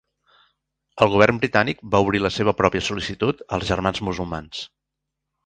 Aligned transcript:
El 1.05 1.11
govern 1.15 1.41
britànic 1.43 1.83
va 1.97 2.01
obrir 2.07 2.21
la 2.23 2.31
seva 2.39 2.55
pròpia 2.63 2.83
sol·licitud 2.87 3.45
als 3.59 3.69
Germans 3.75 4.03
Musulmans. 4.09 4.65